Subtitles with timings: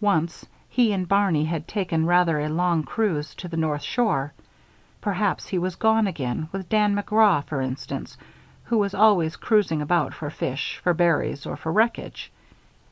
[0.00, 4.32] Once, he and Barney had taken rather a long cruise to the north shore.
[5.00, 8.16] Perhaps he had gone again; with Dan McGraw, for instance,
[8.62, 12.30] who was always cruising about for fish, for berries, or for wreckage.